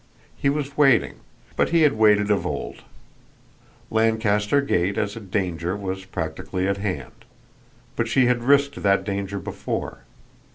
He 0.35 0.49
was 0.49 0.75
waiting 0.77 1.19
but 1.55 1.69
he 1.69 1.83
had 1.83 1.93
waited 1.93 2.31
of 2.31 2.43
old; 2.43 2.81
Lancaster 3.91 4.59
Gate 4.59 4.97
as 4.97 5.15
a 5.15 5.19
danger 5.19 5.75
was 5.77 6.05
practically 6.05 6.67
at 6.67 6.77
hand 6.77 7.13
but 7.95 8.07
she 8.07 8.25
had 8.25 8.41
risked 8.43 8.81
that 8.81 9.03
danger 9.03 9.37
before. 9.37 9.99